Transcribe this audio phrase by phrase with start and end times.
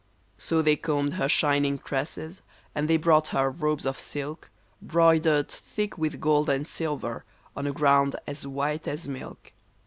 [0.39, 2.41] So they combed her shining tresses,
[2.73, 4.49] and they brought her robes of silk,
[4.81, 7.23] Broidered thick with gold and silver,
[7.55, 9.53] on a ground as white as milk.